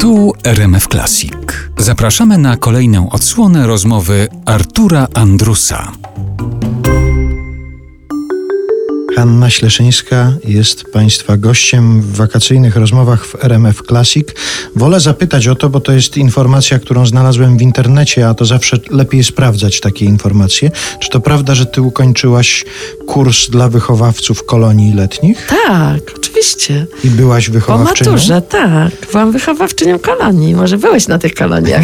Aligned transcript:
Tu 0.00 0.32
RMF 0.44 0.88
Classic. 0.88 1.32
Zapraszamy 1.78 2.38
na 2.38 2.56
kolejną 2.56 3.10
odsłonę 3.10 3.66
rozmowy 3.66 4.28
Artura 4.46 5.06
Andrusa. 5.14 5.92
Hanna 9.16 9.50
Śleszyńska 9.50 10.32
jest 10.44 10.84
Państwa 10.84 11.36
gościem 11.36 12.02
w 12.02 12.16
wakacyjnych 12.16 12.76
rozmowach 12.76 13.26
w 13.26 13.44
RMF 13.44 13.82
Classic. 13.88 14.28
Wolę 14.76 15.00
zapytać 15.00 15.48
o 15.48 15.54
to, 15.54 15.70
bo 15.70 15.80
to 15.80 15.92
jest 15.92 16.16
informacja, 16.16 16.78
którą 16.78 17.06
znalazłem 17.06 17.58
w 17.58 17.62
internecie, 17.62 18.28
a 18.28 18.34
to 18.34 18.44
zawsze 18.44 18.76
lepiej 18.90 19.24
sprawdzać 19.24 19.80
takie 19.80 20.04
informacje. 20.04 20.70
Czy 21.00 21.10
to 21.10 21.20
prawda, 21.20 21.54
że 21.54 21.66
Ty 21.66 21.82
ukończyłaś 21.82 22.64
kurs 23.06 23.50
dla 23.50 23.68
wychowawców 23.68 24.44
kolonii 24.44 24.94
letnich 24.94 25.46
Tak, 25.66 26.00
oczywiście. 26.16 26.86
i 27.04 27.10
byłaś 27.10 27.46
Po 27.46 27.52
wychowawczynią? 27.52 28.10
maturze, 28.12 28.42
tak. 28.42 28.92
Byłam 29.12 29.32
wychowawczynią 29.32 29.98
kolonii. 29.98 30.54
Może 30.54 30.78
byłeś 30.78 31.08
na 31.08 31.18
tych 31.18 31.34
koloniach. 31.34 31.82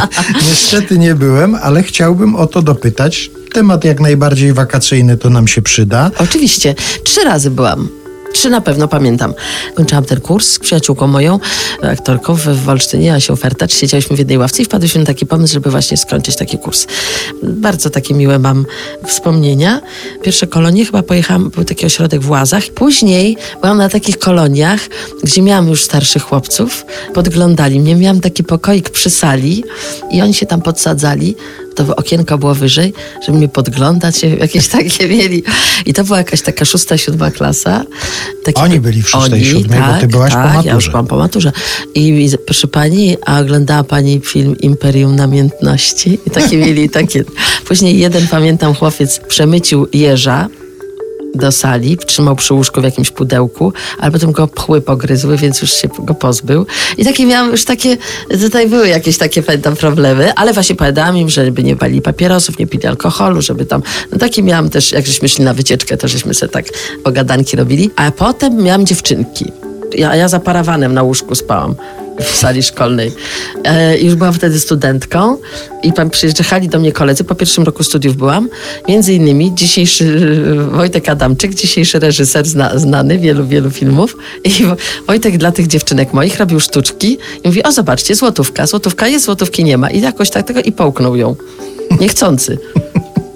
Niestety 0.48 0.98
nie 0.98 1.14
byłem, 1.14 1.54
ale 1.62 1.82
chciałbym 1.82 2.36
o 2.36 2.46
to 2.46 2.62
dopytać. 2.62 3.30
Temat 3.52 3.84
jak 3.84 4.00
najbardziej 4.00 4.52
wakacyjny 4.52 5.16
to 5.16 5.30
nam 5.30 5.48
się 5.48 5.62
przyda. 5.62 6.10
Oczywiście. 6.18 6.74
Trzy 7.04 7.24
razy 7.24 7.50
byłam. 7.50 7.88
Trzy 8.32 8.50
na 8.50 8.60
pewno 8.60 8.88
pamiętam. 8.88 9.34
Kończyłam 9.74 10.04
ten 10.04 10.20
kurs 10.20 10.48
z 10.48 10.58
przyjaciółką 10.58 11.06
moją, 11.06 11.38
aktorką 11.82 12.34
w 12.34 12.44
w 12.44 12.68
Olsztynie, 12.68 13.14
Asią 13.14 13.36
Fertacz. 13.36 13.74
Siedziałyśmy 13.74 14.16
w 14.16 14.18
jednej 14.18 14.38
ławce 14.38 14.62
i 14.62 14.64
wpadłyśmy 14.64 15.00
na 15.00 15.06
taki 15.06 15.26
pomysł, 15.26 15.54
żeby 15.54 15.70
właśnie 15.70 15.96
skończyć 15.96 16.36
taki 16.36 16.58
kurs. 16.58 16.86
Bardzo 17.42 17.90
takie 17.90 18.14
miłe 18.14 18.38
mam 18.38 18.66
wspomnienia. 19.06 19.80
Pierwsze 20.22 20.46
kolonie 20.46 20.86
chyba 20.86 21.02
pojechałam, 21.02 21.50
był 21.50 21.64
taki 21.64 21.86
ośrodek 21.86 22.20
w 22.20 22.30
Łazach. 22.30 22.64
Później 22.64 23.36
byłam 23.60 23.78
na 23.78 23.88
takich 23.88 24.18
koloniach, 24.18 24.80
gdzie 25.22 25.42
miałam 25.42 25.68
już 25.68 25.84
starszych 25.84 26.22
chłopców. 26.22 26.84
Podglądali 27.14 27.80
mnie. 27.80 27.96
Miałam 27.96 28.20
taki 28.20 28.44
pokoik 28.44 28.90
przy 28.90 29.10
sali 29.10 29.64
i 30.10 30.22
oni 30.22 30.34
się 30.34 30.46
tam 30.46 30.62
podsadzali 30.62 31.36
to 31.74 31.96
okienko 31.96 32.38
było 32.38 32.54
wyżej, 32.54 32.92
żeby 33.26 33.38
mnie 33.38 33.48
podglądać, 33.48 34.22
jakieś 34.22 34.68
takie 34.78 35.08
mieli. 35.08 35.42
I 35.86 35.94
to 35.94 36.04
była 36.04 36.18
jakaś 36.18 36.42
taka 36.42 36.64
szósta, 36.64 36.98
siódma 36.98 37.30
klasa. 37.30 37.84
Taki, 38.44 38.60
Oni 38.60 38.80
byli 38.80 39.02
w 39.02 39.08
szóstej, 39.10 39.32
Oni, 39.32 39.44
siódmej, 39.44 39.80
bo 39.80 39.86
tak, 39.86 40.00
ty 40.00 40.08
byłaś 40.08 40.32
po 40.32 40.36
tak, 40.36 40.52
ja 40.52 40.58
już 40.58 40.66
maturze. 40.66 40.90
byłam 40.90 41.06
po 41.06 41.16
maturze. 41.16 41.52
I, 41.94 42.08
I 42.08 42.38
proszę 42.46 42.68
pani, 42.68 43.16
a 43.26 43.40
oglądała 43.40 43.84
pani 43.84 44.20
film 44.24 44.58
Imperium 44.58 45.16
Namiętności? 45.16 46.18
I 46.26 46.30
takie 46.30 46.56
mieli 46.56 46.90
takie. 46.90 47.24
Później 47.68 47.98
jeden, 47.98 48.28
pamiętam, 48.28 48.74
chłopiec 48.74 49.20
przemycił 49.28 49.86
jeża 49.92 50.48
do 51.34 51.52
sali, 51.52 51.96
trzymał 51.96 52.36
przy 52.36 52.54
łóżku 52.54 52.80
w 52.80 52.84
jakimś 52.84 53.10
pudełku, 53.10 53.72
ale 53.98 54.12
potem 54.12 54.32
go 54.32 54.48
pchły 54.48 54.80
pogryzły, 54.80 55.36
więc 55.36 55.62
już 55.62 55.72
się 55.72 55.88
go 55.98 56.14
pozbył. 56.14 56.66
I 56.98 57.04
takie 57.04 57.26
miałam 57.26 57.50
już 57.50 57.64
takie, 57.64 57.96
tutaj 58.42 58.68
były 58.68 58.88
jakieś 58.88 59.18
takie, 59.18 59.42
pamiętam, 59.42 59.76
problemy, 59.76 60.34
ale 60.34 60.52
właśnie 60.52 60.76
powiedziałam 60.76 61.16
im, 61.16 61.28
żeby 61.28 61.62
nie 61.62 61.76
palili 61.76 62.02
papierosów, 62.02 62.58
nie 62.58 62.66
pili 62.66 62.86
alkoholu, 62.86 63.42
żeby 63.42 63.66
tam, 63.66 63.82
no 64.12 64.18
takie 64.18 64.42
miałam 64.42 64.70
też, 64.70 64.92
jak 64.92 65.06
żeśmy 65.06 65.28
szli 65.28 65.44
na 65.44 65.54
wycieczkę, 65.54 65.96
to 65.96 66.08
żeśmy 66.08 66.34
sobie 66.34 66.52
tak 66.52 66.64
pogadanki 67.04 67.56
robili. 67.56 67.90
A 67.96 68.10
potem 68.10 68.56
miałam 68.62 68.86
dziewczynki. 68.86 69.69
Ja, 69.98 70.16
ja 70.16 70.28
za 70.28 70.40
parawanem 70.40 70.94
na 70.94 71.02
łóżku 71.02 71.34
spałam 71.34 71.74
w 72.20 72.36
sali 72.36 72.62
szkolnej. 72.62 73.12
E, 73.64 73.98
już 73.98 74.14
byłam 74.14 74.32
wtedy 74.34 74.60
studentką 74.60 75.36
i 75.82 75.92
pan 75.92 76.10
przyjechali 76.10 76.68
do 76.68 76.78
mnie 76.78 76.92
koledzy. 76.92 77.24
Po 77.24 77.34
pierwszym 77.34 77.64
roku 77.64 77.84
studiów 77.84 78.16
byłam. 78.16 78.48
Między 78.88 79.14
innymi 79.14 79.54
dzisiejszy 79.54 80.36
Wojtek 80.72 81.08
Adamczyk, 81.08 81.54
dzisiejszy 81.54 81.98
reżyser 81.98 82.46
zna, 82.46 82.78
znany 82.78 83.18
wielu, 83.18 83.46
wielu 83.46 83.70
filmów. 83.70 84.16
I 84.44 84.64
Wo- 84.64 84.76
Wojtek 85.06 85.38
dla 85.38 85.52
tych 85.52 85.66
dziewczynek 85.66 86.12
moich 86.12 86.38
robił 86.38 86.60
sztuczki 86.60 87.18
i 87.44 87.48
mówi, 87.48 87.62
o 87.62 87.72
zobaczcie, 87.72 88.14
złotówka, 88.14 88.66
złotówka 88.66 89.08
jest, 89.08 89.24
złotówki 89.24 89.64
nie 89.64 89.78
ma. 89.78 89.90
I 89.90 90.00
jakoś 90.00 90.30
tak 90.30 90.46
tego 90.46 90.60
i 90.60 90.72
połknął 90.72 91.16
ją. 91.16 91.36
Niechcący. 92.00 92.58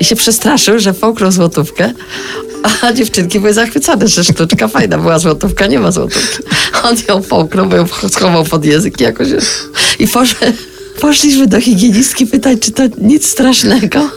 I 0.00 0.04
się 0.04 0.16
przestraszył, 0.16 0.78
że 0.78 0.94
połknął 0.94 1.32
złotówkę, 1.32 1.92
a 2.82 2.92
dziewczynki 2.92 3.40
były 3.40 3.52
zachwycone, 3.54 4.08
że 4.08 4.24
sztuczka 4.24 4.68
fajna 4.68 4.98
była, 4.98 5.18
złotówka 5.18 5.66
nie 5.66 5.78
ma 5.80 5.92
złotówki. 5.92 6.42
On 6.84 6.96
ją 7.08 7.22
połknął, 7.22 7.66
bo 7.66 7.76
ją 7.76 7.86
schował 8.10 8.44
pod 8.44 8.64
język 8.64 9.00
i 9.00 9.02
jakoś... 9.04 9.28
I 9.98 10.08
poszedł... 10.08 10.52
Poszliśmy 11.00 11.46
do 11.46 11.60
higienistki 11.60 12.26
pytać, 12.26 12.58
czy 12.60 12.70
to 12.70 12.82
nic 12.98 13.26
strasznego. 13.26 14.10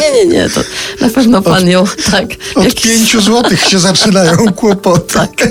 Nie, 0.00 0.12
nie, 0.12 0.26
nie, 0.26 0.50
to 0.50 0.60
na 1.00 1.08
pewno 1.10 1.42
pan 1.42 1.68
ją 1.68 1.84
tak. 2.10 2.24
Od 2.54 2.64
jakiś- 2.64 2.82
pięciu 2.82 3.20
złotych 3.20 3.64
się 3.64 3.78
zaczynają 3.78 4.36
kłopoty. 4.56 5.14
tak. 5.14 5.48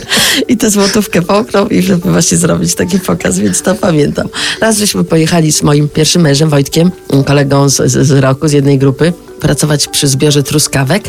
I 0.48 0.58
tę 0.58 0.70
złotówkę 0.70 1.22
połknął 1.22 1.68
i 1.68 1.82
żeby 1.82 2.12
właśnie 2.12 2.38
zrobić 2.38 2.76
taki 2.76 3.00
pokaz, 3.00 3.40
więc 3.40 3.62
to 3.62 3.76
pamiętam. 3.76 4.28
Raz 4.62 4.78
żeśmy 4.78 5.04
pojechali 5.04 5.52
z 5.52 5.64
moim 5.64 5.90
pierwszym 5.90 6.22
mężem, 6.22 6.50
Wojtkiem, 6.50 6.92
kolegą 7.26 7.70
z, 7.70 7.92
z, 7.92 8.08
z 8.08 8.12
roku, 8.12 8.48
z 8.48 8.52
jednej 8.52 8.78
grupy, 8.78 9.14
pracować 9.42 9.88
przy 9.88 10.08
zbiorze 10.08 10.44
truskawek. 10.44 11.04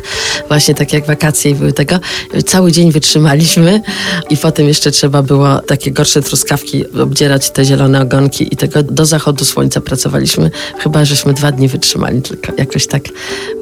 Właśnie 0.48 0.75
tak 0.75 0.93
jak 0.93 1.06
wakacje 1.06 1.54
były 1.54 1.72
tego. 1.72 2.00
Cały 2.47 2.72
dzień 2.72 2.93
wytrzymaliśmy 2.93 3.81
i 4.31 4.37
potem 4.37 4.69
jeszcze 4.69 4.91
trzeba 4.91 5.22
było 5.22 5.59
takie 5.59 5.91
gorsze 5.91 6.22
truskawki 6.22 6.92
obdzierać 6.98 7.50
te 7.50 7.65
zielone 7.65 8.00
ogonki 8.00 8.54
i 8.54 8.56
tego 8.56 8.82
do 8.82 9.06
zachodu 9.06 9.44
słońca 9.44 9.81
pracowaliśmy. 9.81 10.50
Chyba 10.78 11.04
żeśmy 11.04 11.34
dwa 11.34 11.53
dni 11.53 11.69
wytrzymali, 11.69 12.22
tylko 12.22 12.53
jakoś 12.59 12.87
tak 12.87 13.03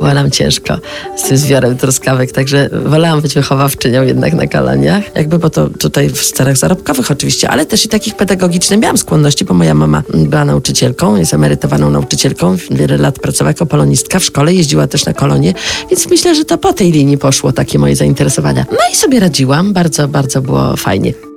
nam 0.01 0.31
ciężko 0.31 0.79
z 1.17 1.23
tym 1.23 1.37
zbiorem 1.37 1.77
truskawek, 1.77 2.33
także 2.33 2.71
wolałam 2.85 3.21
być 3.21 3.35
wychowawczynią 3.35 4.03
jednak 4.03 4.35
na 4.35 4.47
koloniach. 4.47 5.05
Jakby, 5.17 5.39
bo 5.39 5.51
to 5.51 5.69
tutaj 5.69 6.11
w 6.11 6.23
starach 6.23 6.57
zarobkowych 6.57 7.11
oczywiście, 7.11 7.51
ale 7.51 7.67
też 7.67 7.85
i 7.85 7.89
takich 7.89 8.17
pedagogicznych 8.17 8.81
miałam 8.81 8.99
skłonności, 8.99 9.45
bo 9.45 9.55
moja 9.55 9.75
mama 9.75 10.03
była 10.15 10.45
nauczycielką, 10.45 11.17
jest 11.17 11.35
emerytowaną 11.35 11.91
nauczycielką, 11.91 12.57
wiele 12.71 12.97
lat 12.97 13.19
pracowała 13.19 13.51
jako 13.51 13.67
polonistka 13.67 14.19
w 14.19 14.25
szkole, 14.25 14.55
jeździła 14.61 14.87
też 14.87 15.05
na 15.05 15.15
kolonie, 15.15 15.55
więc 15.91 16.11
myślę, 16.11 16.35
że 16.35 16.45
to 16.45 16.59
po 16.59 16.73
tej 16.73 16.93
linii 16.93 17.19
poszło 17.19 17.53
takie 17.53 17.79
moje 17.79 17.97
zainteresowania. 17.97 18.67
No 18.71 18.79
i 18.93 18.97
sobie 18.97 19.21
radziłam, 19.21 19.73
bardzo, 19.73 20.09
bardzo 20.09 20.43
było 20.43 20.77
fajnie. 20.77 21.30